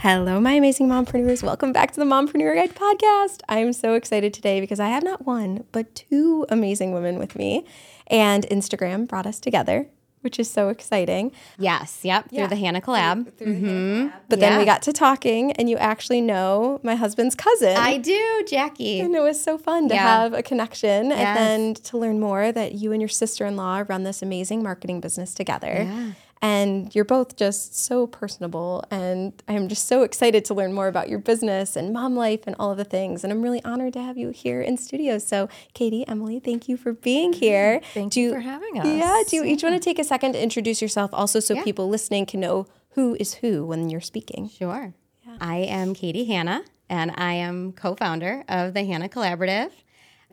[0.00, 1.42] Hello, my amazing mompreneurs.
[1.42, 3.40] Welcome back to the Mompreneur Guide podcast.
[3.48, 7.34] I am so excited today because I have not one, but two amazing women with
[7.34, 7.64] me.
[8.08, 9.88] And Instagram brought us together,
[10.20, 11.32] which is so exciting.
[11.58, 13.32] Yes, yep, through the Hanna collab.
[13.38, 14.08] Mm-hmm.
[14.28, 17.74] But then we got to talking, and you actually know my husband's cousin.
[17.76, 19.00] I do, Jackie.
[19.00, 20.02] and it was so fun to Yeah.
[20.22, 23.82] have a connection and then to learn more that you and your sister in law
[23.88, 26.14] run this amazing marketing business together.
[26.42, 28.84] And you're both just so personable.
[28.90, 32.54] And I'm just so excited to learn more about your business and mom life and
[32.58, 33.24] all of the things.
[33.24, 35.18] And I'm really honored to have you here in studio.
[35.18, 37.80] So, Katie, Emily, thank you for being here.
[37.94, 38.86] Thank Do you for having us.
[38.86, 39.22] Yeah.
[39.28, 41.64] Do you each want to take a second to introduce yourself also so Yeah.
[41.64, 44.48] people listening can know who is who when you're speaking?
[44.48, 44.94] Sure.
[45.26, 45.36] Yeah.
[45.40, 49.70] I am Katie Hanna, and I am co founder of the Hanna Collaborative.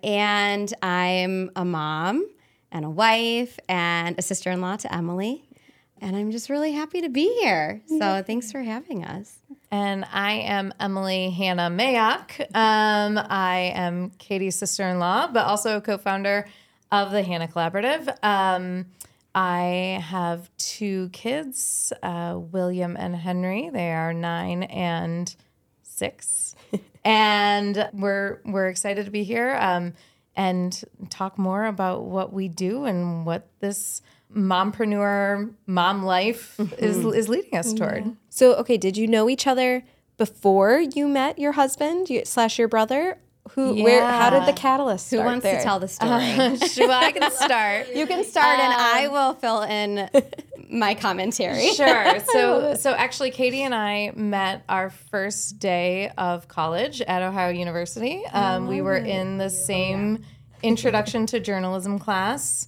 [0.03, 2.27] And I'm a mom
[2.71, 5.45] and a wife and a sister in law to Emily.
[6.03, 7.81] And I'm just really happy to be here.
[7.87, 9.37] So thanks for having us.
[9.71, 12.41] And I am Emily Hanna Mayock.
[12.53, 16.45] Um, I am Katie's sister in law, but also a co founder
[16.91, 18.13] of the Hanna Collaborative.
[18.21, 18.87] Um,
[19.33, 23.69] I have two kids, uh, William and Henry.
[23.69, 25.33] They are nine and
[25.83, 26.53] six.
[27.05, 29.93] and we're, we're excited to be here um,
[30.35, 34.01] and talk more about what we do and what this
[34.35, 38.15] mompreneur mom life is, is leading us toward.
[38.29, 39.83] So, okay, did you know each other
[40.17, 43.17] before you met your husband you, slash your brother?
[43.51, 45.57] Who, where, how did the catalyst Who wants there?
[45.57, 46.11] to tell the story?
[46.87, 47.93] well, I can start.
[47.93, 50.09] you can start, and I will fill in
[50.69, 51.73] my commentary.
[51.73, 52.19] Sure.
[52.31, 58.23] So, so actually, Katie and I met our first day of college at Ohio University.
[58.31, 60.23] Um, we were in the same
[60.63, 62.67] introduction to journalism class.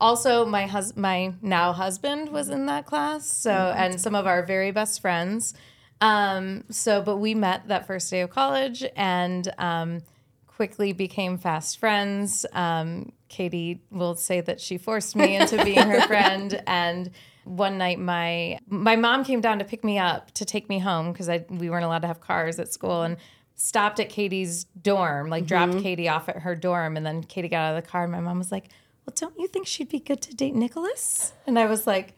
[0.00, 3.26] Also, my hus- my now husband was in that class.
[3.26, 5.54] So, and some of our very best friends.
[6.00, 10.02] Um, so, but we met that first day of college and um,
[10.46, 12.44] quickly became fast friends.
[12.52, 16.62] Um, Katie will say that she forced me into being her friend.
[16.66, 17.10] And
[17.44, 21.12] one night, my my mom came down to pick me up to take me home
[21.12, 23.16] because I we weren't allowed to have cars at school and
[23.54, 27.70] stopped at Katie's dorm, like dropped Katie off at her dorm, and then Katie got
[27.70, 28.02] out of the car.
[28.04, 28.68] And my mom was like,
[29.06, 32.14] "Well, don't you think she'd be good to date Nicholas?" And I was like.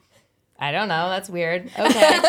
[0.61, 1.09] I don't know.
[1.09, 1.71] That's weird.
[1.79, 2.21] Okay.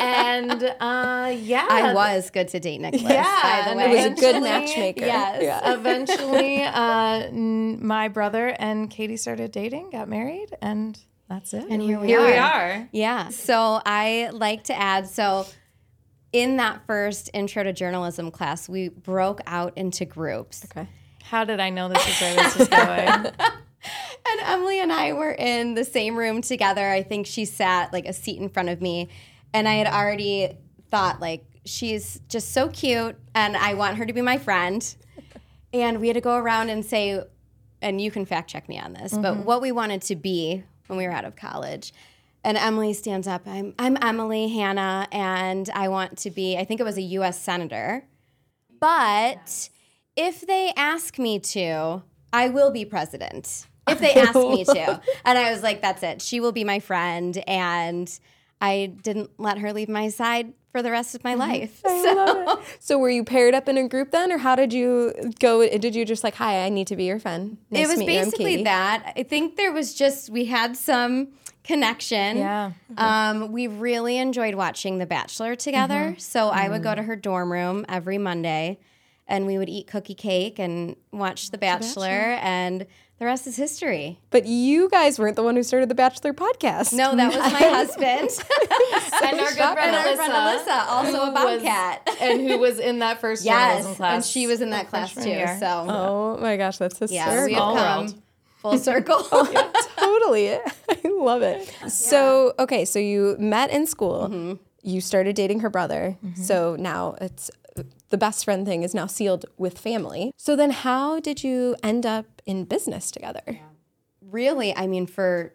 [0.00, 3.84] and uh, yeah, I was good to date Nicholas, yeah, by the way.
[3.84, 5.04] It was a good matchmaker.
[5.04, 5.42] Yes.
[5.42, 5.74] Yeah.
[5.74, 10.98] Eventually, uh, n- my brother and Katie started dating, got married, and
[11.28, 11.66] that's it.
[11.68, 12.20] And here we are.
[12.20, 12.72] here we are.
[12.72, 12.88] are.
[12.90, 13.28] Yeah.
[13.28, 15.46] So I like to add so
[16.32, 20.64] in that first intro to journalism class, we broke out into groups.
[20.64, 20.88] Okay.
[21.22, 23.26] How did I know this is where this is going?
[24.26, 26.88] And Emily and I were in the same room together.
[26.88, 29.10] I think she sat like a seat in front of me.
[29.52, 30.56] And I had already
[30.90, 34.94] thought, like, she's just so cute and I want her to be my friend.
[35.74, 37.20] And we had to go around and say,
[37.82, 39.42] and you can fact check me on this, but mm-hmm.
[39.42, 41.92] what we wanted to be when we were out of college.
[42.44, 43.42] And Emily stands up.
[43.44, 47.42] I'm, I'm Emily Hanna, and I want to be, I think it was a US
[47.42, 48.04] Senator.
[48.78, 49.68] But
[50.14, 52.02] if they ask me to,
[52.32, 53.66] I will be president.
[53.88, 55.00] If they asked me to.
[55.24, 56.22] And I was like, that's it.
[56.22, 57.42] She will be my friend.
[57.46, 58.10] And
[58.60, 61.80] I didn't let her leave my side for the rest of my life.
[61.84, 65.66] So So, were you paired up in a group then, or how did you go?
[65.78, 67.58] Did you just like, hi, I need to be your friend?
[67.70, 69.12] Nice it was you, basically Katie." that.
[69.16, 71.28] I think there was just, we had some
[71.62, 72.38] connection.
[72.38, 72.72] Yeah.
[72.96, 76.10] Um, we really enjoyed watching The Bachelor together.
[76.10, 76.18] Mm-hmm.
[76.18, 78.78] So I would go to her dorm room every Monday
[79.26, 82.86] and we would eat cookie cake and watch The Bachelor, and
[83.18, 84.18] the rest is history.
[84.30, 86.92] But you guys weren't the one who started the Bachelor podcast.
[86.92, 88.28] No, that was my husband.
[89.22, 92.08] and our good friend and Alyssa, friend Alyssa, also who a was- bobcat.
[92.20, 94.14] and who was in that first journalism yes, class.
[94.14, 95.28] and she was in that class too.
[95.28, 95.56] year.
[95.60, 98.22] So Oh my gosh, that's yeah, we have Small come world.
[98.58, 99.16] full circle.
[99.32, 100.52] Oh, totally.
[100.54, 101.68] I love it.
[101.90, 104.28] So, okay, so you met in school.
[104.28, 104.54] Mm-hmm.
[104.82, 106.16] You started dating her brother.
[106.24, 106.42] Mm-hmm.
[106.42, 107.50] So now it's
[108.10, 110.30] the best friend thing is now sealed with family.
[110.36, 113.60] So then how did you end up in business together?
[114.30, 115.52] really, I mean, for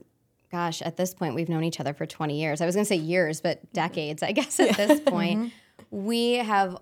[0.51, 2.59] gosh, at this point, we've known each other for 20 years.
[2.61, 5.51] I was going to say years, but decades, I guess, at this point.
[5.91, 6.77] We have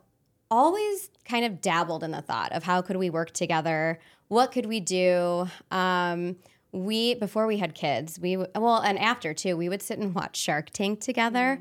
[0.50, 4.00] always kind of dabbled in the thought of how could we work together?
[4.30, 5.48] What could we do?
[5.72, 6.38] Um,
[6.72, 10.38] we before we had kids, we well, and after too, we would sit and watch
[10.38, 11.60] Shark Tank together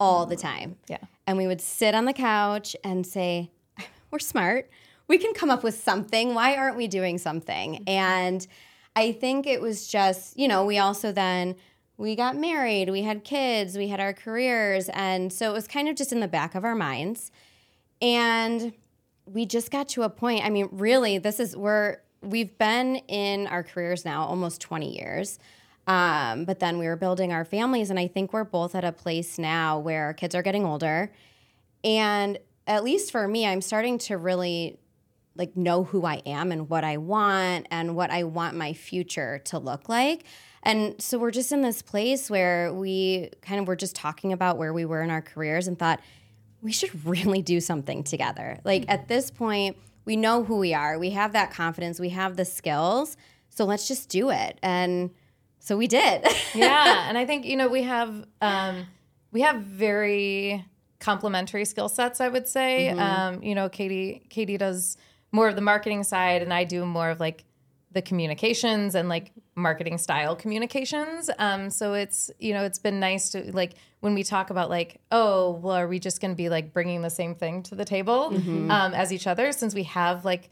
[0.00, 0.76] all the time.
[0.88, 0.98] Yeah.
[1.26, 3.50] and we would sit on the couch and say,
[4.10, 4.70] "We're smart.
[5.08, 6.34] We can come up with something.
[6.34, 8.46] Why aren't we doing something?" And
[8.94, 11.56] I think it was just, you know, we also then
[11.96, 15.88] we got married, we had kids, we had our careers, and so it was kind
[15.88, 17.32] of just in the back of our minds.
[18.00, 18.72] And
[19.26, 20.44] we just got to a point.
[20.44, 25.38] I mean, really, this is we're we've been in our careers now almost 20 years.
[25.86, 28.92] Um, but then we were building our families, and I think we're both at a
[28.92, 31.10] place now where our kids are getting older.
[31.82, 34.78] And at least for me, I'm starting to really
[35.38, 39.38] like know who I am and what I want and what I want my future
[39.46, 40.24] to look like.
[40.62, 44.58] And so we're just in this place where we kind of were just talking about
[44.58, 46.00] where we were in our careers and thought
[46.60, 48.58] we should really do something together.
[48.64, 50.98] Like at this point, we know who we are.
[50.98, 53.16] We have that confidence, we have the skills.
[53.50, 54.58] So let's just do it.
[54.62, 55.10] And
[55.58, 56.26] so we did.
[56.54, 58.86] yeah, and I think you know we have um,
[59.32, 60.64] we have very
[61.00, 62.20] complementary skill sets.
[62.20, 64.96] I would say, um, you know, Katie Katie does
[65.32, 67.44] more of the marketing side, and I do more of like
[67.92, 71.30] the communications and like marketing style communications.
[71.38, 75.00] Um, so it's you know it's been nice to like when we talk about like
[75.10, 77.84] oh well are we just going to be like bringing the same thing to the
[77.84, 78.30] table
[78.70, 80.50] um, as each other since we have like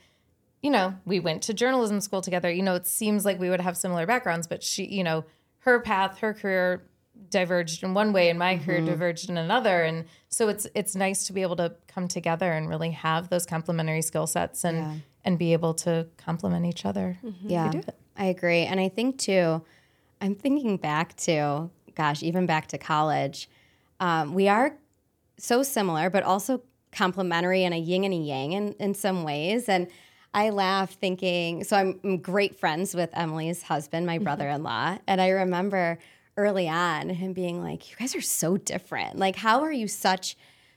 [0.63, 2.51] you know, we went to journalism school together.
[2.51, 5.25] You know, it seems like we would have similar backgrounds, but she, you know,
[5.61, 6.83] her path, her career
[7.31, 8.87] diverged in one way and my career mm-hmm.
[8.87, 9.83] diverged in another.
[9.83, 13.47] And so it's it's nice to be able to come together and really have those
[13.47, 17.19] complementary skill sets and and be able to complement each other.
[17.25, 17.51] Mm-hmm.
[17.51, 17.73] Yeah,
[18.17, 18.63] I agree.
[18.63, 19.63] And I think too,
[20.21, 23.49] I'm thinking back to, gosh, even back to college.
[23.99, 24.77] Um, we are
[25.39, 26.63] so similar, but also
[26.93, 29.69] complementary and a yin and a yang in, in some ways.
[29.69, 29.89] And
[30.33, 34.25] I laugh thinking, so I'm, I'm great friends with Emily's husband, my mm-hmm.
[34.25, 34.99] brother in law.
[35.07, 35.99] And I remember
[36.37, 39.19] early on him being like, You guys are so different.
[39.19, 40.37] Like, how are you such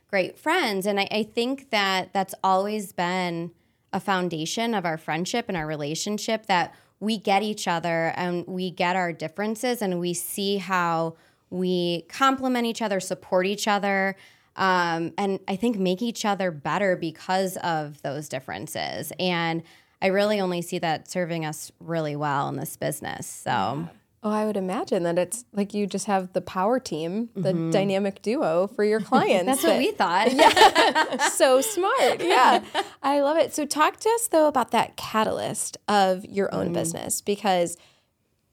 [0.10, 0.86] great friends?
[0.86, 3.52] And I, I think that that's always been
[3.92, 8.70] a foundation of our friendship and our relationship that we get each other and we
[8.70, 11.16] get our differences and we see how
[11.50, 14.16] we complement each other, support each other,
[14.56, 19.14] um, and I think make each other better because of those differences.
[19.18, 19.64] And
[20.02, 23.26] I really only see that serving us really well in this business.
[23.26, 23.90] So.
[24.22, 27.72] Oh, I would imagine that it's like you just have the power team, the mm-hmm.
[27.72, 29.46] dynamic duo for your clients.
[29.46, 30.34] That's what we thought.
[30.34, 31.30] yeah.
[31.30, 32.22] so smart.
[32.30, 32.64] Yeah.
[33.02, 33.56] I love it.
[33.56, 36.74] So talk to us though about that catalyst of your own mm.
[36.74, 37.78] business because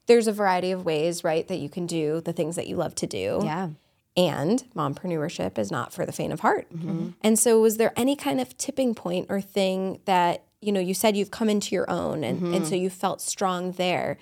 [0.07, 2.95] there's a variety of ways, right, that you can do the things that you love
[2.97, 3.41] to do.
[3.43, 3.71] yeah.
[4.17, 6.73] And mompreneurship is not for the faint of heart.
[6.73, 7.11] Mm-hmm.
[7.23, 10.95] And so was there any kind of tipping point or thing that, you know, you
[10.95, 12.65] said you've come into your own and, and mm-hmm.
[12.65, 14.17] so you felt strong there.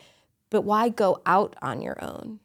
[0.55, 2.39] But why go out on your own?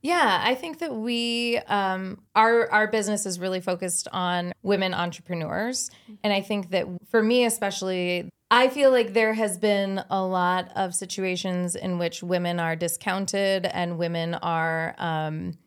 [0.00, 5.90] Yeah, I think that we um, our our business is really focused on women entrepreneurs,
[6.22, 10.70] and I think that for me especially, I feel like there has been a lot
[10.76, 15.58] of situations in which women are discounted and women are um,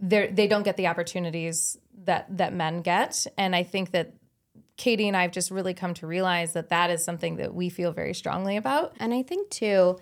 [0.00, 4.12] they they don't get the opportunities that that men get, and I think that
[4.76, 7.68] Katie and I have just really come to realize that that is something that we
[7.68, 8.96] feel very strongly about.
[8.98, 10.00] And I think too,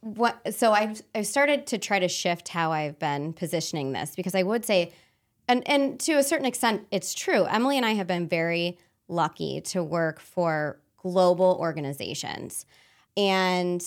[0.00, 4.34] what so I've I've started to try to shift how I've been positioning this because
[4.34, 4.92] I would say,
[5.46, 7.44] and and to a certain extent, it's true.
[7.44, 8.78] Emily and I have been very
[9.08, 12.64] lucky to work for global organizations,
[13.16, 13.84] and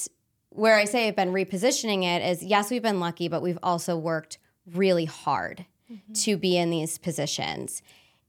[0.49, 3.97] where I say I've been repositioning it is yes, we've been lucky, but we've also
[3.97, 4.37] worked
[4.71, 6.13] really hard mm-hmm.
[6.13, 7.81] to be in these positions,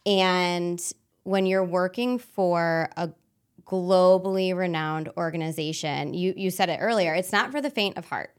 [0.07, 0.83] and
[1.25, 3.11] when you're working for a
[3.67, 6.15] globally renowned organization.
[6.15, 7.15] You you said it earlier.
[7.15, 8.35] It's not for the faint of heart.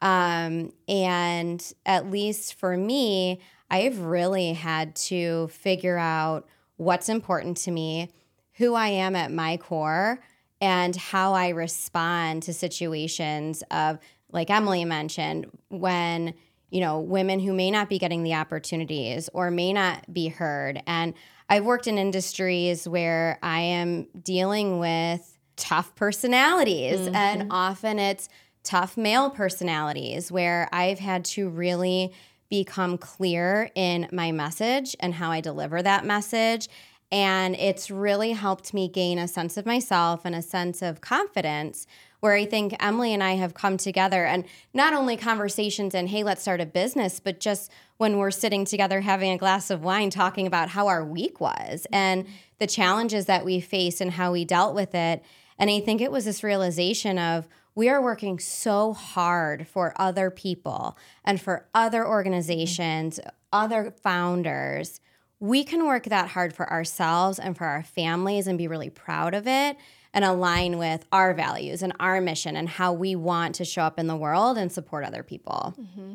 [0.00, 3.40] Um, and at least for me,
[3.70, 8.10] I've really had to figure out what's important to me,
[8.54, 10.20] who I am at my core,
[10.60, 13.98] and how I respond to situations of,
[14.30, 16.34] like Emily mentioned, when
[16.70, 20.82] you know women who may not be getting the opportunities or may not be heard
[20.86, 21.14] and
[21.52, 27.14] I've worked in industries where I am dealing with tough personalities, mm-hmm.
[27.14, 28.30] and often it's
[28.64, 32.14] tough male personalities where I've had to really
[32.48, 36.70] become clear in my message and how I deliver that message.
[37.10, 41.86] And it's really helped me gain a sense of myself and a sense of confidence
[42.22, 46.22] where I think Emily and I have come together and not only conversations and, hey,
[46.22, 50.08] let's start a business, but just when we're sitting together having a glass of wine
[50.08, 52.24] talking about how our week was and
[52.60, 55.24] the challenges that we faced and how we dealt with it.
[55.58, 60.30] And I think it was this realization of, we are working so hard for other
[60.30, 63.18] people and for other organizations,
[63.52, 65.00] other founders.
[65.40, 69.34] We can work that hard for ourselves and for our families and be really proud
[69.34, 69.76] of it
[70.14, 73.98] and align with our values and our mission and how we want to show up
[73.98, 75.74] in the world and support other people.
[75.80, 76.14] Mm-hmm.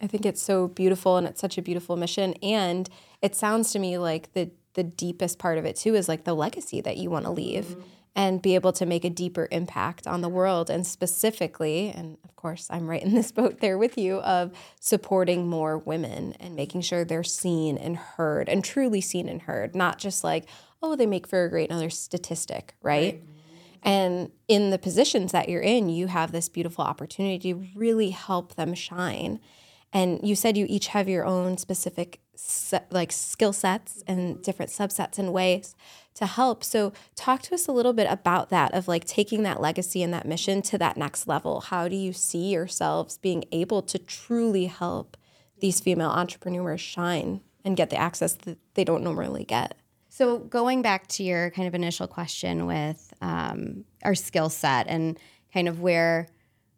[0.00, 2.34] I think it's so beautiful and it's such a beautiful mission.
[2.42, 2.88] And
[3.22, 6.34] it sounds to me like the the deepest part of it too is like the
[6.34, 7.64] legacy that you want to leave.
[7.64, 7.82] Mm-hmm
[8.16, 12.36] and be able to make a deeper impact on the world and specifically and of
[12.36, 16.80] course i'm right in this boat there with you of supporting more women and making
[16.80, 20.46] sure they're seen and heard and truly seen and heard not just like
[20.82, 23.22] oh they make for a great another statistic right, right.
[23.84, 28.54] And in the positions that you're in you have this beautiful opportunity to really help
[28.54, 29.38] them shine
[29.92, 32.20] and you said you each have your own specific
[32.90, 35.76] like skill sets and different subsets and ways
[36.14, 36.64] to help.
[36.64, 40.12] So talk to us a little bit about that of like taking that legacy and
[40.12, 41.60] that mission to that next level.
[41.60, 45.16] How do you see yourselves being able to truly help
[45.60, 49.76] these female entrepreneurs shine and get the access that they don't normally get?
[50.16, 55.18] So going back to your kind of initial question with um, our skill set and
[55.52, 56.28] kind of where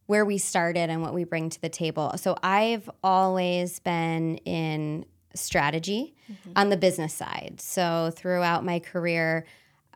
[0.07, 2.15] where we started and what we bring to the table.
[2.17, 6.53] So I've always been in strategy mm-hmm.
[6.57, 7.61] on the business side.
[7.61, 9.45] So throughout my career,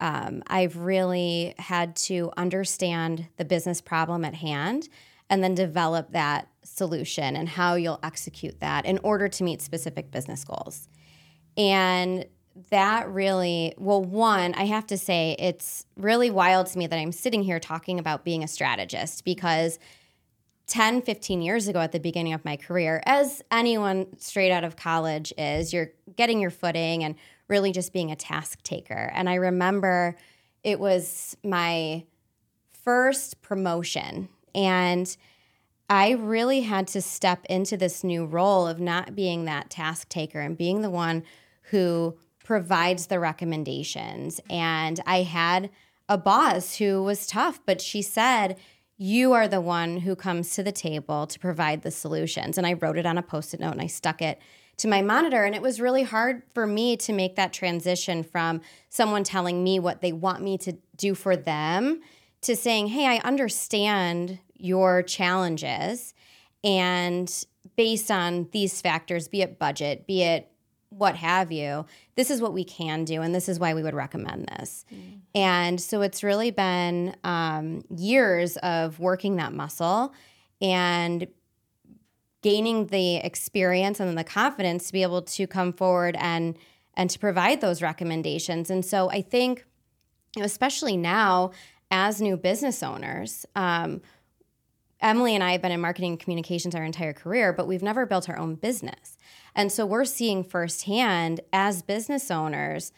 [0.03, 4.91] um, I've really had to understand the business problem at hand
[5.31, 10.11] and then develop that solution and how you'll execute that in order to meet specific
[10.11, 10.89] business goals.
[11.57, 12.27] And
[12.71, 17.12] that really, well, one, I have to say, it's really wild to me that I'm
[17.12, 19.79] sitting here talking about being a strategist because
[20.67, 24.76] 10, 15 years ago at the beginning of my career, as anyone straight out of
[24.76, 27.14] college is, you're getting your footing and
[27.49, 29.11] really just being a task taker.
[29.14, 30.17] And I remember
[30.62, 32.05] it was my
[32.71, 35.17] first promotion and
[35.88, 40.40] I really had to step into this new role of not being that task taker
[40.40, 41.25] and being the one
[41.71, 42.17] who
[42.50, 44.40] provides the recommendations.
[44.50, 45.71] And I had
[46.09, 48.59] a boss who was tough, but she said,
[48.99, 52.59] you are the one who comes to the table to provide the solutions.
[52.59, 54.40] And I wrote it on a post it note and I stuck it
[54.78, 55.45] to my monitor.
[55.45, 59.78] And it was really hard for me to make that transition from someone telling me
[59.78, 62.00] what they want me to do for them
[62.40, 66.14] to saying, hey, I understand your challenges.
[66.64, 67.33] And
[67.76, 70.50] based on these factors, be it budget, be it
[70.91, 73.95] what have you, this is what we can do, and this is why we would
[73.95, 74.85] recommend this.
[74.93, 75.21] Mm.
[75.35, 80.13] And so it's really been um, years of working that muscle
[80.61, 81.27] and
[82.43, 86.57] gaining the experience and then the confidence to be able to come forward and
[86.95, 88.69] and to provide those recommendations.
[88.69, 89.65] And so I think,
[90.39, 91.53] especially now
[91.91, 93.47] as new business owners.
[93.55, 94.03] Um,
[95.02, 98.07] Emily and I have been in marketing and communications our entire career, but we've never
[98.07, 99.16] built our own business.
[99.54, 102.92] And so we're seeing firsthand as business owners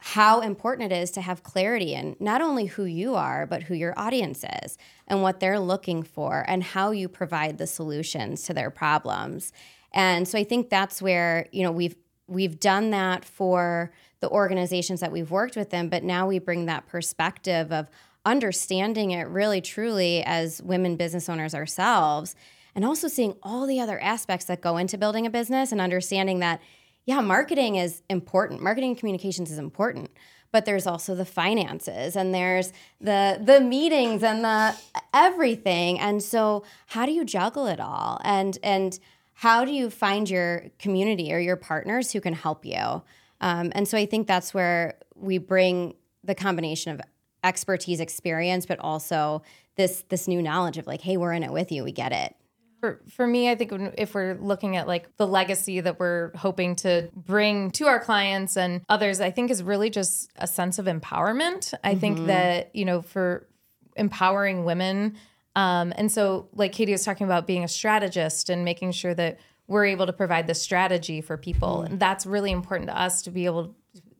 [0.00, 3.74] how important it is to have clarity in not only who you are, but who
[3.74, 8.54] your audience is and what they're looking for and how you provide the solutions to
[8.54, 9.52] their problems.
[9.92, 11.96] And so I think that's where, you know, we've
[12.28, 16.66] we've done that for the organizations that we've worked with them, but now we bring
[16.66, 17.88] that perspective of
[18.28, 22.36] understanding it really truly as women business owners ourselves
[22.74, 26.38] and also seeing all the other aspects that go into building a business and understanding
[26.40, 26.60] that
[27.06, 28.62] yeah marketing is important.
[28.62, 30.10] Marketing and communications is important
[30.50, 34.74] but there's also the finances and there's the the meetings and the
[35.12, 35.98] everything.
[35.98, 38.20] And so how do you juggle it all?
[38.24, 38.98] And and
[39.34, 43.02] how do you find your community or your partners who can help you?
[43.40, 45.94] Um, and so i think that's where we bring
[46.24, 47.00] the combination of
[47.44, 49.42] expertise experience but also
[49.76, 52.34] this this new knowledge of like hey we're in it with you we get it
[52.80, 56.76] for, for me, I think if we're looking at like the legacy that we're hoping
[56.76, 60.86] to bring to our clients and others, I think is really just a sense of
[60.86, 61.74] empowerment.
[61.82, 62.00] I mm-hmm.
[62.00, 63.48] think that, you know, for
[63.96, 65.16] empowering women.
[65.56, 69.40] Um, and so, like Katie was talking about being a strategist and making sure that
[69.66, 71.78] we're able to provide the strategy for people.
[71.78, 71.92] Mm-hmm.
[71.92, 73.74] And that's really important to us to be able,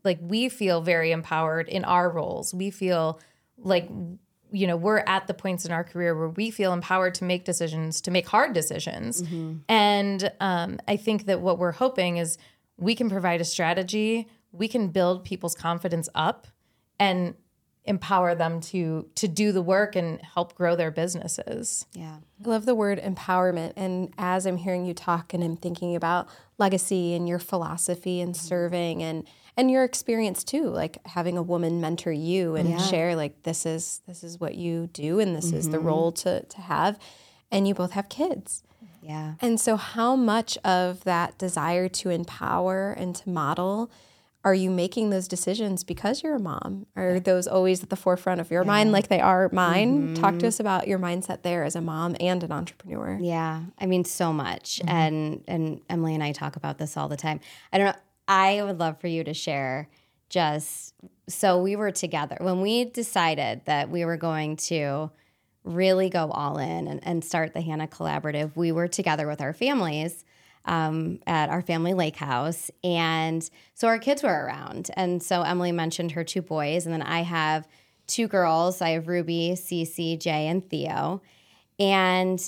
[0.09, 2.55] like, we feel very empowered in our roles.
[2.55, 3.21] We feel
[3.57, 3.89] like
[4.51, 7.45] you know we're at the points in our career where we feel empowered to make
[7.45, 9.57] decisions to make hard decisions mm-hmm.
[9.69, 12.39] and um, i think that what we're hoping is
[12.79, 16.47] we can provide a strategy we can build people's confidence up
[16.99, 17.35] and
[17.89, 21.87] empower them to to do the work and help grow their businesses.
[21.95, 22.19] Yeah.
[22.45, 23.73] I love the word empowerment.
[23.77, 28.37] And as I'm hearing you talk and I'm thinking about legacy and your philosophy and
[28.37, 29.27] serving and
[29.59, 34.01] and your experience too, like having a woman mentor you and share like this is
[34.07, 35.87] this is what you do and this is the mm-hmm.
[35.87, 36.99] role to to have.
[37.51, 38.63] And you both have kids.
[39.03, 39.35] Yeah.
[39.41, 43.91] And so how much of that desire to empower and to model
[44.45, 46.87] are you making those decisions because you're a mom?
[46.95, 50.15] Are those always at the forefront of your mind like they are mine?
[50.15, 50.47] Talk to mm-hmm.
[50.47, 53.19] us about your mindset there as a mom and an entrepreneur.
[53.21, 54.89] Yeah, I mean so much, mm-hmm.
[54.89, 57.41] and and Emily and I talk about this all the time.
[57.73, 58.01] I don't know.
[58.29, 59.89] I would love for you to share
[60.29, 60.95] just
[61.29, 65.11] so we were together when we decided that we were going to
[65.65, 68.55] really go all in and, and start the Hanna Collaborative.
[68.55, 70.25] We were together with our families
[70.65, 74.91] um, at our family lake house, and so our kids were around.
[74.95, 77.67] And so Emily mentioned her two boys, and then I have
[78.07, 78.83] two girls.
[78.83, 81.23] I have Ruby, Cece, Jay, and Theo,
[81.79, 82.47] and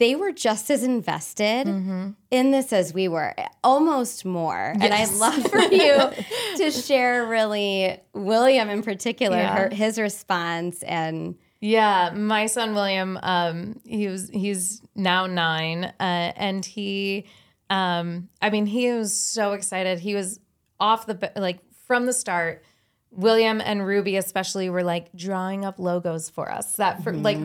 [0.00, 4.74] they were just as invested in this as we were, almost more.
[4.80, 6.10] And I'd love for you
[6.56, 9.56] to share, really, William in particular, Yeah.
[9.56, 11.36] her, his response and.
[11.60, 17.26] Yeah, my son William, um, he was he's now nine, uh, and he,
[17.68, 19.98] um, I mean, he was so excited.
[19.98, 20.40] He was
[20.80, 22.64] off the like from the start.
[23.10, 26.76] William and Ruby especially were like drawing up logos for us.
[26.76, 27.36] That for like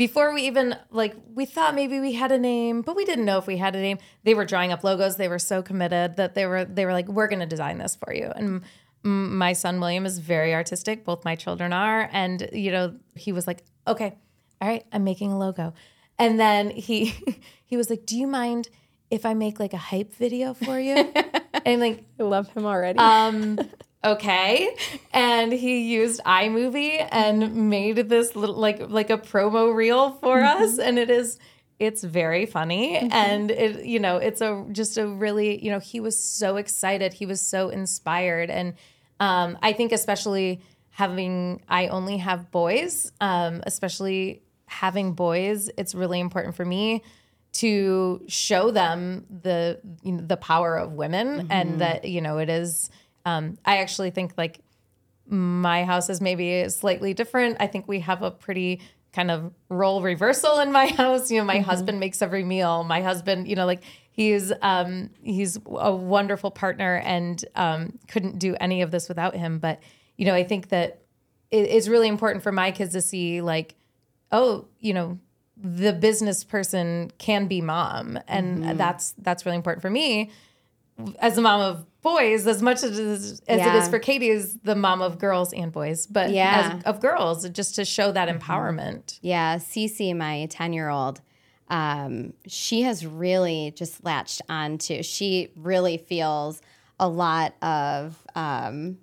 [0.00, 3.36] before we even like we thought maybe we had a name, but we didn't know
[3.36, 3.98] if we had a name.
[4.24, 5.16] They were drawing up logos.
[5.16, 7.96] They were so committed that they were they were like, we're going to design this
[7.96, 8.32] for you.
[8.34, 8.62] And
[9.02, 11.04] my son William is very artistic.
[11.04, 14.16] Both my children are, and you know he was like, okay,
[14.62, 15.74] all right, I'm making a logo,
[16.18, 17.14] and then he
[17.66, 18.70] he was like, do you mind
[19.10, 21.12] if I make like a hype video for you?
[21.66, 22.98] and like I love him already.
[22.98, 23.58] um
[24.04, 24.74] okay?
[25.12, 30.78] And he used iMovie and made this little like like a promo reel for us
[30.78, 31.38] and it is
[31.78, 32.96] it's very funny.
[32.98, 37.12] And it you know it's a just a really you know he was so excited.
[37.12, 38.50] He was so inspired.
[38.50, 38.74] And
[39.18, 46.20] um I think especially having I only have boys um especially having boys it's really
[46.20, 47.02] important for me
[47.52, 52.48] to show them the you know, the power of women and that you know it
[52.48, 52.90] is
[53.30, 54.60] um, I actually think like
[55.26, 57.56] my house is maybe slightly different.
[57.60, 58.80] I think we have a pretty
[59.12, 61.30] kind of role reversal in my house.
[61.30, 62.84] You know, my husband makes every meal.
[62.84, 68.56] My husband, you know, like he's um he's a wonderful partner and um couldn't do
[68.60, 69.58] any of this without him.
[69.58, 69.80] But
[70.16, 71.02] you know, I think that
[71.50, 73.74] it, it's really important for my kids to see like,
[74.32, 75.18] oh, you know,
[75.56, 80.30] the business person can be mom, and that's that's really important for me
[81.18, 83.76] as a mom of boys as much as, as it Yeah.
[83.76, 86.78] is for Katie as the mom of girls and boys, but Yeah.
[86.78, 89.18] as, of girls, just to show that empowerment.
[89.22, 91.20] Yeah, Cece, my 10 year old,
[91.68, 96.60] um, she has really just latched on to, she really feels
[96.98, 98.98] a lot of um,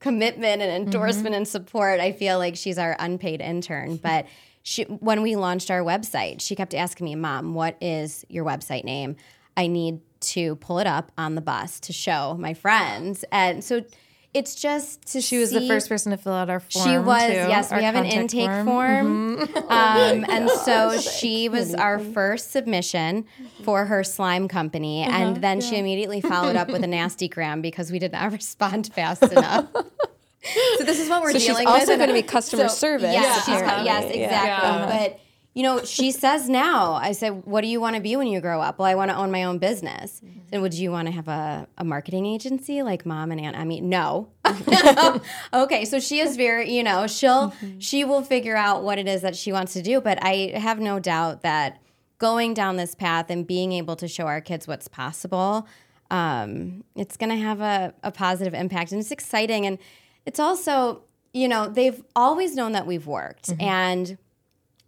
[0.00, 2.00] commitment and endorsement and support.
[2.00, 3.96] I feel like she's our unpaid intern.
[4.02, 4.26] But
[4.62, 8.84] she, when we launched our website, she kept asking me, Mom, what is your website
[8.84, 9.16] name?
[9.56, 13.24] I need to pull it up on the bus to show my friends.
[13.32, 13.84] And so
[14.32, 16.84] it's just to She was the first person to fill out our form.
[16.88, 17.72] she was, too, yes.
[17.72, 19.40] We have an intake form.
[19.70, 23.24] Um, and so she was our first submission
[23.64, 25.02] for her slime company.
[25.02, 28.92] and then she immediately followed up with a nasty gram because we did not respond
[28.92, 29.66] fast enough.
[29.72, 31.98] so this is what we're So she's also with.
[31.98, 34.20] gonna be customer service, Yes, she's, yes, exactly.
[34.20, 34.86] Yeah.
[35.08, 35.20] But
[35.54, 38.40] you know, she says now, I said, what do you want to be when you
[38.40, 38.78] grow up?
[38.78, 40.20] Well, I want to own my own business.
[40.24, 40.38] Mm-hmm.
[40.52, 43.56] And would you want to have a, a marketing agency like mom and aunt?
[43.56, 44.28] I mean, no.
[45.52, 47.80] okay, so she is very, you know, she'll mm-hmm.
[47.80, 50.00] she will figure out what it is that she wants to do.
[50.00, 51.80] But I have no doubt that
[52.18, 55.66] going down this path and being able to show our kids what's possible,
[56.12, 59.66] um, it's going to have a, a positive impact, and it's exciting.
[59.66, 59.78] And
[60.26, 63.62] it's also, you know, they've always known that we've worked, mm-hmm.
[63.62, 64.18] and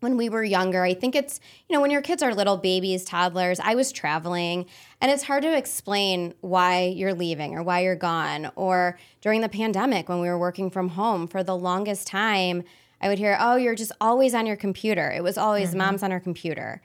[0.03, 0.83] when we were younger.
[0.83, 4.67] I think it's, you know, when your kids are little babies, toddlers, I was traveling
[5.01, 8.51] and it's hard to explain why you're leaving or why you're gone.
[8.57, 12.65] Or during the pandemic when we were working from home for the longest time,
[13.01, 15.11] I would hear, oh, you're just always on your computer.
[15.11, 15.79] It was always mm-hmm.
[15.79, 16.83] mom's on her computer.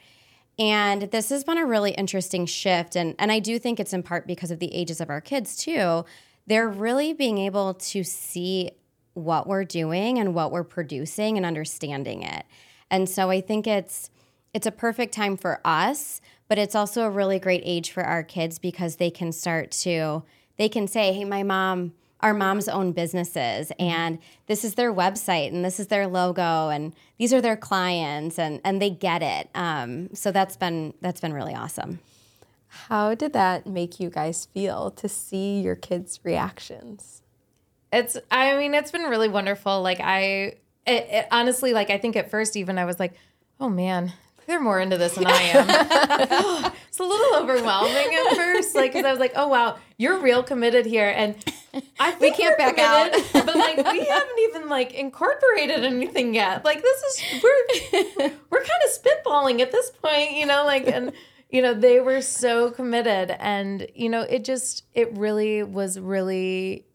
[0.60, 2.96] And this has been a really interesting shift.
[2.96, 5.56] And, and I do think it's in part because of the ages of our kids,
[5.56, 6.06] too.
[6.48, 8.72] They're really being able to see
[9.14, 12.46] what we're doing and what we're producing and understanding it.
[12.90, 14.10] And so I think it's
[14.54, 18.24] it's a perfect time for us, but it's also a really great age for our
[18.24, 20.24] kids because they can start to
[20.58, 25.50] they can say, "Hey, my mom our moms own businesses and this is their website
[25.50, 29.50] and this is their logo and these are their clients and and they get it
[29.54, 32.00] um, so that's been that's been really awesome
[32.68, 37.22] How did that make you guys feel to see your kids' reactions?
[37.92, 39.82] It's I mean it's been really wonderful.
[39.82, 40.56] Like I
[40.88, 43.14] it, it, honestly like I think at first even I was like,
[43.60, 44.14] "Oh man,
[44.46, 49.06] they're more into this than I am." it's a little overwhelming at first like cuz
[49.06, 51.36] I was like, "Oh wow, you're real committed here." And
[52.00, 53.12] I think can't back out.
[53.34, 56.64] but like we haven't even like incorporated anything yet.
[56.64, 61.12] Like this is we're we're kind of spitballing at this point, you know, like and
[61.50, 66.86] you know, they were so committed and you know, it just it really was really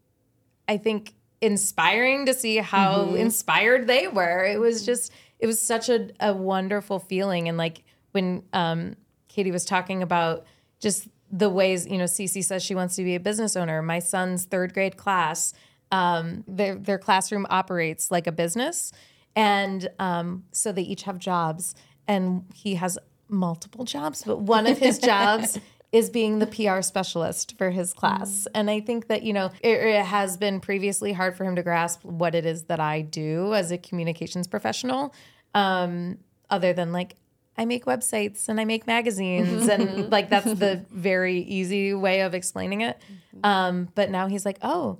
[0.67, 4.45] I think inspiring to see how inspired they were.
[4.45, 8.95] It was just it was such a, a wonderful feeling and like when um
[9.27, 10.45] Katie was talking about
[10.79, 13.81] just the ways, you know, Cece says she wants to be a business owner.
[13.81, 15.53] My son's third grade class,
[15.91, 18.93] um, their their classroom operates like a business.
[19.35, 21.75] And um, so they each have jobs
[22.07, 25.59] and he has multiple jobs, but one of his jobs
[25.93, 28.47] is being the PR specialist for his class.
[28.55, 31.61] And I think that, you know, it, it has been previously hard for him to
[31.61, 35.13] grasp what it is that I do as a communications professional,
[35.53, 36.17] um,
[36.49, 37.15] other than like,
[37.55, 39.67] I make websites and I make magazines.
[39.67, 42.99] and like, that's the very easy way of explaining it.
[43.43, 44.97] Um, but now he's like, oh,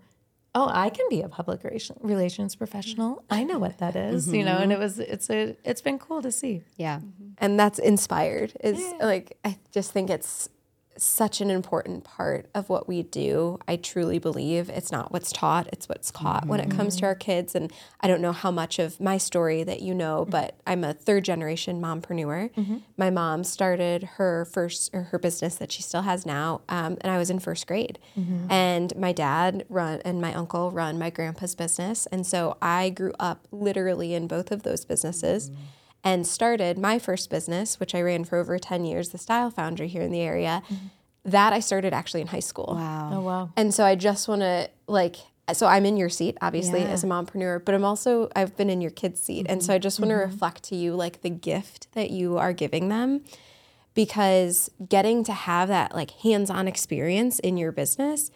[0.53, 1.61] oh, I can be a public
[2.01, 3.23] relations professional.
[3.31, 6.21] I know what that is, you know, and it was, it's a, it's been cool
[6.21, 6.61] to see.
[6.77, 6.99] yeah
[7.39, 10.49] and that's inspired is like i just think it's
[10.97, 13.59] such an important part of what we do.
[13.67, 17.13] I truly believe it's not what's taught it's what's caught when it comes to our
[17.13, 17.19] mm-hmm.
[17.19, 17.55] kids.
[17.55, 20.31] And i don't know how much of my story that you know mm-hmm.
[20.31, 22.53] but i'm a third generation mompreneur.
[22.53, 22.77] Mm-hmm.
[22.97, 27.11] My mom started her first or her business that she still has now um, and
[27.11, 27.99] i was in first grade.
[28.49, 32.05] And my dad run and my uncle run my grandpa's business.
[32.07, 35.51] And so i grew up literally in both of those businesses
[36.03, 39.87] and started my first business, which I ran for over 10 years, the Style Foundry
[39.87, 40.61] here in the area.
[40.65, 40.87] Mm-hmm.
[41.25, 42.75] That I started actually in high school.
[42.75, 43.49] wow Oh, wow.
[43.55, 45.15] And so I just want to like
[45.53, 46.87] so I'm in your seat obviously Yeah.
[46.87, 49.45] as a mompreneur, but I'm also I've been in your kids' seat.
[49.49, 50.31] And so I just want to mm-hmm.
[50.31, 53.23] reflect to you like the gift that you are giving them
[53.93, 58.31] because getting to have that like hands-on experience in your business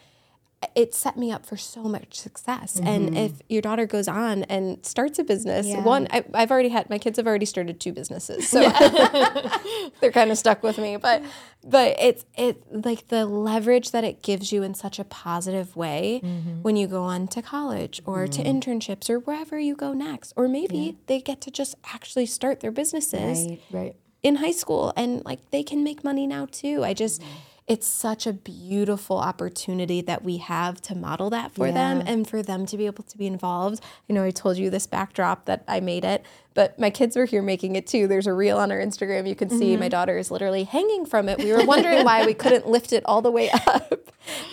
[0.76, 2.80] it set me up for so much success.
[2.84, 3.17] And mm-hmm.
[3.17, 5.84] if your daughter goes on and starts a business, Yeah.
[5.84, 8.62] one, I, I've already had my kids have already started two businesses, so
[10.02, 10.98] they're kind of stuck with me.
[10.98, 11.24] But
[11.63, 16.22] but it's it like the leverage that it gives you in such a positive way
[16.24, 16.62] mm-hmm.
[16.63, 18.58] when you go on to college or to mm-hmm.
[18.58, 22.72] internships or wherever you go next, or maybe they get to just actually start their
[22.72, 23.60] businesses Right.
[23.72, 23.96] Right.
[24.24, 26.84] in high school and like they can make money now too.
[26.84, 27.22] I just
[27.67, 32.41] it's such a beautiful opportunity that we have to model that for them and for
[32.41, 33.84] them to be able to be involved.
[34.08, 36.23] You know, I told you this backdrop that I made it,
[36.58, 38.08] but my kids were here making it too.
[38.08, 41.30] There's a reel on our Instagram you can see my daughter is literally hanging from
[41.30, 41.38] it.
[41.38, 43.93] We were wondering why we couldn't lift it all the way up.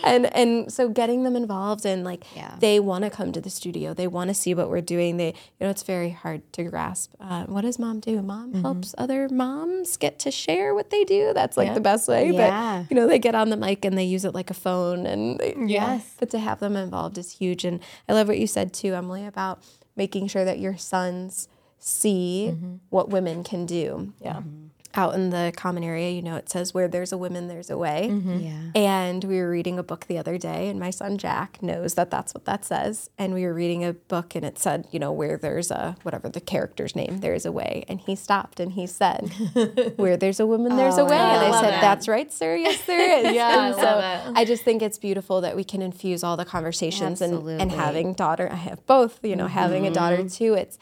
[0.04, 2.56] And and so getting them involved and like Yeah.
[2.60, 3.94] they want to come to the studio.
[3.94, 5.16] They want to see what we're doing.
[5.16, 7.14] They, you know, it's very hard to grasp.
[7.18, 8.20] Uh, what does mom do?
[8.20, 11.32] Mom helps other moms get to share what they do.
[11.34, 12.30] That's like the best way.
[12.30, 12.82] Yeah.
[12.82, 15.06] But you know, they get on the mic and they use it like a phone.
[15.06, 16.14] And they, Yes.
[16.20, 17.64] but to have them involved is huge.
[17.64, 19.62] And I love what you said too, Emily, about
[19.96, 21.48] making sure that your sons
[21.84, 22.76] see mm-hmm.
[22.88, 24.36] what women can do Yeah.
[24.36, 24.68] Mm-hmm.
[24.94, 27.76] out in the common area, you know, it says where there's a woman, there's a
[27.76, 28.08] way.
[28.10, 28.38] Mm-hmm.
[28.38, 31.92] yeah And we were reading a book the other day, and my son Jack knows
[31.94, 33.10] that that's what that says.
[33.18, 36.30] And we were reading a book, and it said, you know, where there's a whatever
[36.30, 37.84] the character's name, there is a way.
[37.86, 39.28] And he stopped and he said,
[39.96, 41.80] "Where there's a woman, there's a oh, way." and I, love said, it.
[41.82, 42.56] "That's right, sir.
[42.56, 44.38] Yes, there is." Yeah, I so love it.
[44.38, 48.14] I just think it's beautiful that we can infuse all the conversations and and having
[48.14, 48.48] daughter.
[48.50, 49.18] I have both.
[49.22, 50.54] You know, having a daughter too.
[50.54, 50.78] It's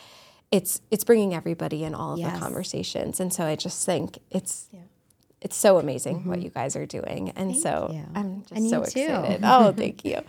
[0.52, 2.34] it's it's bringing everybody in all of Yes.
[2.34, 4.68] the conversations, and so I just think it's
[5.40, 7.30] it's so amazing what you guys are doing.
[7.30, 8.04] And so you.
[8.14, 9.40] I'm just And so excited.
[9.44, 10.20] oh, thank you.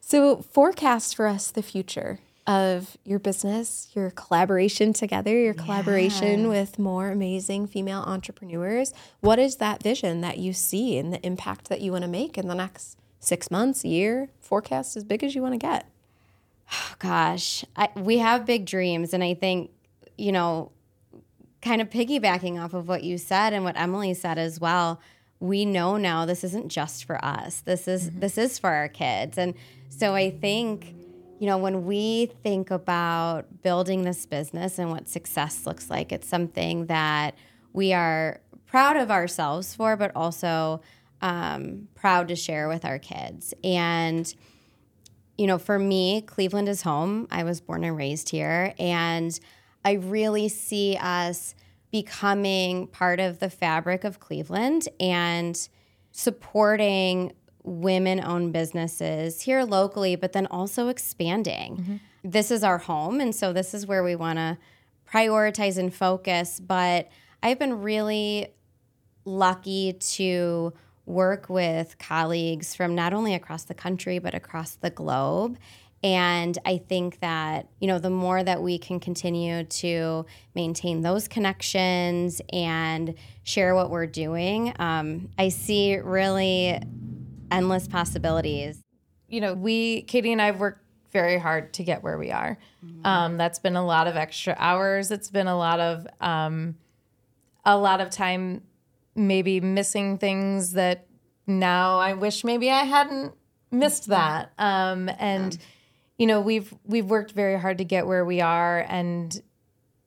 [0.00, 6.78] So forecast for us the future of your business, your collaboration together, your collaboration with
[6.78, 8.92] more amazing female entrepreneurs.
[9.20, 12.36] What is that vision that you see and the impact that you want to make
[12.38, 14.28] in the next six months, year?
[14.40, 15.86] Forecast as big as you want to get.
[16.98, 19.70] gosh, I, we have big dreams, and I think
[20.16, 20.70] you know,
[21.62, 25.00] kind of piggybacking off of what you said and what Emily said as well.
[25.40, 27.60] We know now this isn't just for us.
[27.60, 29.54] This is this is for our kids, and
[29.88, 30.94] so I think
[31.38, 36.28] you know when we think about building this business and what success looks like, it's
[36.28, 37.34] something that
[37.72, 40.80] we are proud of ourselves for, but also
[41.20, 44.34] um, proud to share with our kids and
[45.36, 47.26] you know, for me, Cleveland is home.
[47.30, 48.74] I was born and raised here.
[48.78, 49.38] And
[49.84, 51.54] I really see us
[51.90, 55.68] becoming part of the fabric of Cleveland and
[56.12, 61.76] supporting women owned businesses here locally, but then also expanding.
[61.76, 61.96] Mm-hmm.
[62.24, 63.20] This is our home.
[63.20, 64.58] And so this is where we want to
[65.10, 66.60] prioritize and focus.
[66.60, 67.08] But
[67.42, 68.48] I've been really
[69.24, 70.72] lucky to
[71.06, 75.58] work with colleagues from not only across the country, but across the globe.
[76.02, 81.28] And I think that, you know, the more that we can continue to maintain those
[81.28, 86.78] connections and share what we're doing, um, I see really
[87.50, 88.82] endless possibilities.
[89.28, 92.58] You know, we, Katie and I have worked very hard to get where we are.
[92.84, 93.06] Mm-hmm.
[93.06, 95.10] Um, that's been a lot of extra hours.
[95.10, 96.76] It's been a lot of, um,
[97.64, 98.60] a lot of time
[99.14, 101.06] maybe missing things that
[101.46, 103.34] now I wish maybe I hadn't
[103.70, 104.52] missed that.
[104.58, 105.56] Um, and
[106.18, 109.40] you know, we've we've worked very hard to get where we are, and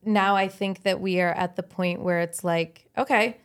[0.04, 3.38] now I think that we are at the point where it's like, okay,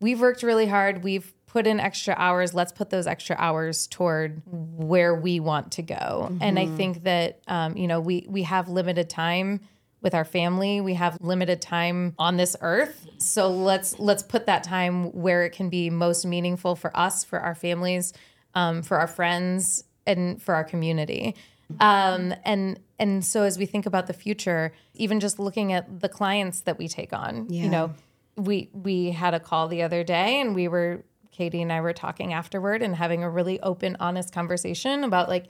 [0.00, 1.04] we've worked really hard.
[1.04, 2.54] We've put in extra hours.
[2.54, 5.94] Let's put those extra hours toward where we want to go.
[5.94, 6.38] Mm-hmm.
[6.40, 9.60] And I think that um, you know we we have limited time
[10.04, 10.80] with our family.
[10.80, 13.08] We have limited time on this earth.
[13.18, 17.40] So let's let's put that time where it can be most meaningful for us, for
[17.40, 18.12] our families,
[18.54, 21.34] um, for our friends, and for our community.
[21.80, 26.08] Um, and and so as we think about the future, even just looking at the
[26.08, 27.64] clients that we take on, yeah.
[27.64, 27.94] you know,
[28.36, 31.94] we we had a call the other day and we were Katie and I were
[31.94, 35.46] talking afterward and having a really open, honest conversation about like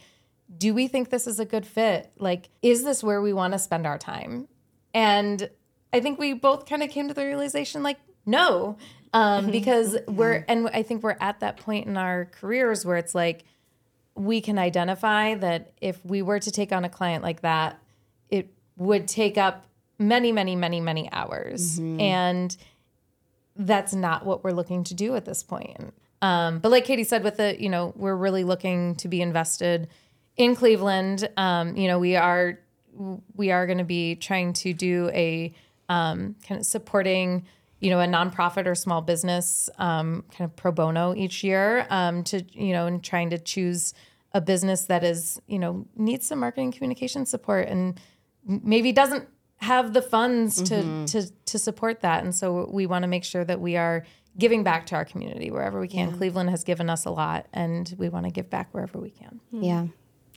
[0.56, 2.12] do we think this is a good fit?
[2.18, 4.48] Like, is this where we want to spend our time?
[4.92, 5.48] And
[5.92, 8.76] I think we both kind of came to the realization like, no,
[9.12, 13.14] um, because we're, and I think we're at that point in our careers where it's
[13.14, 13.44] like,
[14.14, 17.78] we can identify that if we were to take on a client like that,
[18.28, 19.66] it would take up
[19.98, 21.78] many, many, many, many hours.
[21.78, 22.00] Mm-hmm.
[22.00, 22.56] And
[23.56, 25.94] that's not what we're looking to do at this point.
[26.22, 29.88] Um, but like Katie said, with the, you know, we're really looking to be invested
[30.36, 32.58] in Cleveland, um, you know, we are
[33.34, 35.52] we are going to be trying to do a
[35.88, 37.44] um, kind of supporting,
[37.80, 42.22] you know, a nonprofit or small business um, kind of pro bono each year um,
[42.24, 43.94] to you know, and trying to choose
[44.32, 48.00] a business that is you know needs some marketing communication support and
[48.44, 51.04] maybe doesn't have the funds mm-hmm.
[51.04, 54.04] to to to support that, and so we want to make sure that we are
[54.36, 56.10] giving back to our community wherever we can.
[56.10, 56.16] Yeah.
[56.16, 59.40] Cleveland has given us a lot, and we want to give back wherever we can.
[59.52, 59.86] Yeah.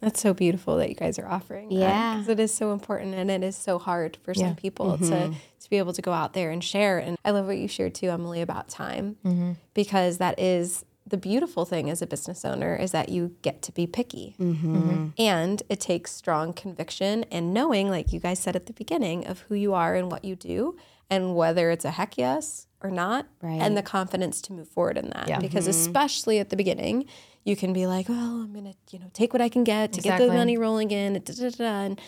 [0.01, 1.71] That's so beautiful that you guys are offering.
[1.71, 4.53] Yeah, because it is so important and it is so hard for some yeah.
[4.53, 5.09] people mm-hmm.
[5.09, 6.99] to to be able to go out there and share.
[6.99, 9.53] And I love what you shared too, Emily, about time, mm-hmm.
[9.73, 13.71] because that is the beautiful thing as a business owner is that you get to
[13.71, 15.07] be picky, mm-hmm.
[15.17, 19.39] and it takes strong conviction and knowing, like you guys said at the beginning, of
[19.41, 20.75] who you are and what you do,
[21.09, 23.59] and whether it's a heck yes or not, right.
[23.61, 25.27] and the confidence to move forward in that.
[25.27, 25.39] Yeah.
[25.39, 25.79] Because mm-hmm.
[25.79, 27.05] especially at the beginning
[27.47, 29.99] you can be like, well, I'm gonna, you know, take what I can get to
[29.99, 30.27] exactly.
[30.27, 32.01] get the money rolling in, da, da, da, and,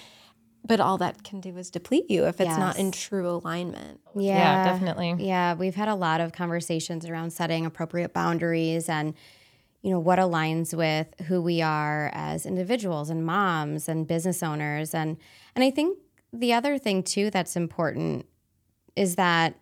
[0.65, 2.59] but all that can do is deplete you if it's yes.
[2.59, 4.01] not in true alignment.
[4.13, 5.15] Yeah, yeah, definitely.
[5.17, 9.13] Yeah, we've had a lot of conversations around setting appropriate boundaries and
[9.81, 14.93] you know what aligns with who we are as individuals and moms and business owners
[14.93, 15.15] and
[15.55, 15.97] and I think
[16.33, 18.25] the other thing too that's important
[18.97, 19.57] is that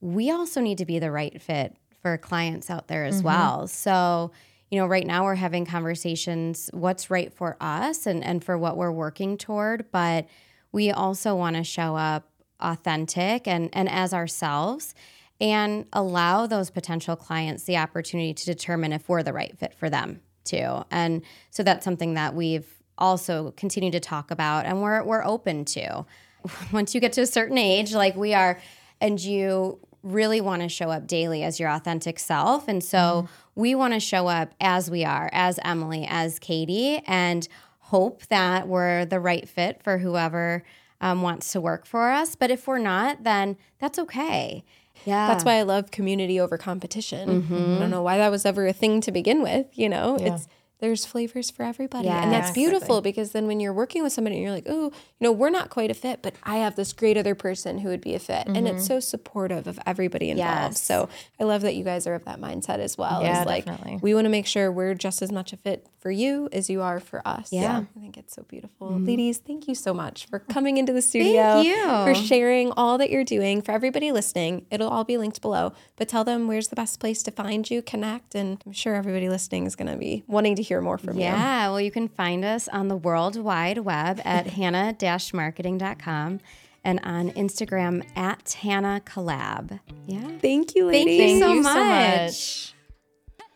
[0.00, 3.26] we also need to be the right fit for clients out there as mm-hmm.
[3.26, 3.68] well.
[3.68, 4.32] So
[4.70, 8.76] you know, right now we're having conversations what's right for us and, and for what
[8.76, 10.26] we're working toward, but
[10.72, 12.28] we also want to show up
[12.60, 14.94] authentic and, and as ourselves
[15.40, 19.88] and allow those potential clients the opportunity to determine if we're the right fit for
[19.88, 20.84] them too.
[20.90, 22.66] And so that's something that we've
[22.98, 26.04] also continued to talk about and we're we're open to.
[26.72, 28.60] Once you get to a certain age, like we are,
[29.00, 32.68] and you really want to show up daily as your authentic self.
[32.68, 33.28] And so mm.
[33.58, 37.48] We want to show up as we are, as Emily, as Katie, and
[37.80, 40.62] hope that we're the right fit for whoever
[41.00, 42.36] um, wants to work for us.
[42.36, 44.62] But if we're not, then that's okay.
[45.04, 45.26] Yeah.
[45.26, 47.42] That's why I love community over competition.
[47.42, 47.74] Mm-hmm.
[47.74, 49.66] I don't know why that was ever a thing to begin with.
[49.76, 50.34] You know, yeah.
[50.34, 50.46] it's
[50.80, 52.06] there's flavors for everybody.
[52.06, 52.24] Yes.
[52.24, 53.10] And that's beautiful exactly.
[53.10, 55.70] because then when you're working with somebody and you're like, oh, you know, we're not
[55.70, 58.46] quite a fit, but I have this great other person who would be a fit.
[58.46, 58.56] Mm-hmm.
[58.56, 58.94] And it's mm-hmm.
[58.94, 60.74] so supportive of everybody involved.
[60.74, 60.82] Yes.
[60.82, 61.08] So
[61.40, 63.22] I love that you guys are of that mindset as well.
[63.22, 63.98] Yeah, like definitely.
[64.02, 66.80] we want to make sure we're just as much a fit for you as you
[66.80, 67.52] are for us.
[67.52, 67.62] Yeah.
[67.62, 67.84] yeah.
[67.96, 68.90] I think it's so beautiful.
[68.90, 69.04] Mm-hmm.
[69.04, 71.62] Ladies, thank you so much for coming into the studio.
[72.04, 73.62] For sharing all that you're doing.
[73.62, 75.72] For everybody listening, it'll all be linked below.
[75.96, 79.28] But tell them where's the best place to find you, connect, and I'm sure everybody
[79.28, 81.22] listening is gonna be wanting to hear more from you.
[81.22, 86.40] Yeah, well, you can find us on the World Wide Web at hannah-marketing.com
[86.84, 89.80] and on Instagram at Hanna Collab.
[90.06, 90.20] Yeah.
[90.40, 91.32] Thank you, Thank ladies.
[91.32, 92.16] you so you so much.
[92.18, 92.74] much.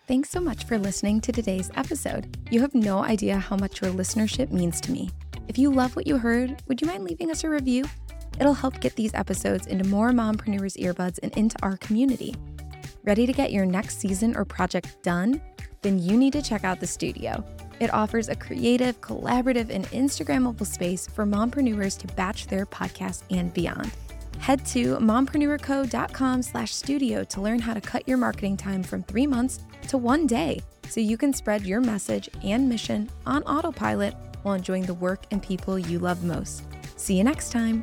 [0.08, 2.36] Thanks so much for listening to today's episode.
[2.50, 5.10] You have no idea how much your listenership means to me.
[5.48, 7.84] If you love what you heard, would you mind leaving us a review?
[8.40, 12.34] It'll help get these episodes into more mompreneurs' earbuds and into our community.
[13.04, 15.40] Ready to get your next season or project done?
[15.82, 17.44] Then you need to check out the studio.
[17.80, 23.52] It offers a creative, collaborative, and Instagrammable space for mompreneurs to batch their podcast and
[23.52, 23.90] beyond.
[24.38, 29.26] Head to mompreneurco.com slash studio to learn how to cut your marketing time from three
[29.26, 34.54] months to one day so you can spread your message and mission on autopilot while
[34.54, 36.64] enjoying the work and people you love most.
[36.96, 37.82] See you next time.